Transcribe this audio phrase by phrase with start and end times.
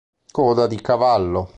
[0.31, 1.47] Coda di cavallo